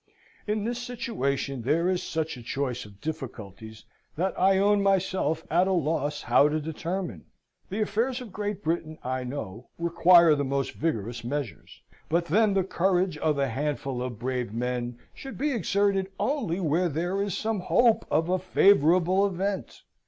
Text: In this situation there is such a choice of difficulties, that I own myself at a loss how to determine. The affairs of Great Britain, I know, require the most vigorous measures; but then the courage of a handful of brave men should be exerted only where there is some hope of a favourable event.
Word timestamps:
In 0.47 0.63
this 0.63 0.81
situation 0.81 1.61
there 1.61 1.87
is 1.87 2.01
such 2.01 2.35
a 2.35 2.41
choice 2.41 2.85
of 2.85 2.99
difficulties, 3.01 3.85
that 4.15 4.33
I 4.35 4.57
own 4.57 4.81
myself 4.81 5.45
at 5.51 5.67
a 5.67 5.73
loss 5.73 6.23
how 6.23 6.49
to 6.49 6.59
determine. 6.59 7.25
The 7.69 7.81
affairs 7.83 8.19
of 8.19 8.33
Great 8.33 8.63
Britain, 8.63 8.97
I 9.03 9.23
know, 9.23 9.69
require 9.77 10.33
the 10.33 10.43
most 10.43 10.71
vigorous 10.73 11.23
measures; 11.23 11.83
but 12.09 12.25
then 12.25 12.55
the 12.55 12.63
courage 12.63 13.19
of 13.19 13.37
a 13.37 13.49
handful 13.49 14.01
of 14.01 14.17
brave 14.17 14.51
men 14.51 14.97
should 15.13 15.37
be 15.37 15.51
exerted 15.53 16.07
only 16.19 16.59
where 16.59 16.89
there 16.89 17.21
is 17.21 17.37
some 17.37 17.59
hope 17.59 18.03
of 18.09 18.27
a 18.27 18.39
favourable 18.39 19.27
event. 19.27 19.83